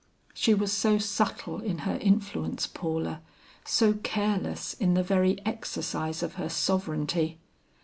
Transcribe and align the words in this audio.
She 0.33 0.55
was 0.55 0.71
so 0.71 0.97
subtle 0.97 1.59
in 1.61 1.77
her 1.85 1.95
influence, 2.01 2.65
Paula; 2.65 3.21
so 3.65 3.93
careless 3.93 4.73
in 4.73 4.95
the 4.95 5.03
very 5.03 5.37
exercise 5.45 6.23
of 6.23 6.33
her 6.41 6.49
sovereignty. 6.49 7.37